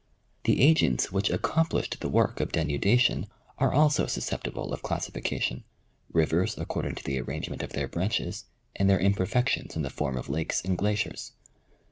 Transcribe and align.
The 0.45 0.59
agents 0.61 1.11
which 1.11 1.29
accomplished 1.29 1.99
the 1.99 2.09
work 2.09 2.39
of 2.39 2.51
denudation 2.51 3.27
are 3.59 3.71
also 3.71 4.07
susceptible 4.07 4.73
of 4.73 4.81
classification: 4.81 5.63
rivers 6.11 6.57
according 6.57 6.95
to 6.95 7.03
the 7.03 7.19
ar 7.19 7.23
rangement 7.25 7.61
of 7.61 7.73
their 7.73 7.87
branches, 7.87 8.45
and 8.75 8.89
their 8.89 8.99
imperfections 8.99 9.75
in 9.75 9.83
the 9.83 9.91
form 9.91 10.17
of 10.17 10.27
lakes 10.27 10.59
and 10.63 10.75
glaciers. 10.75 11.33